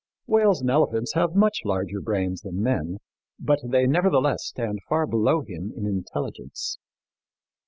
Whales 0.25 0.61
and 0.61 0.71
elephants 0.71 1.13
have 1.13 1.35
much 1.35 1.59
larger 1.63 2.01
brains 2.01 2.41
than 2.41 2.63
men, 2.63 2.97
but 3.39 3.59
they 3.63 3.85
nevertheless 3.85 4.43
stand 4.47 4.79
far 4.89 5.05
below 5.05 5.41
him 5.43 5.71
in 5.77 5.85
intelligence. 5.85 6.79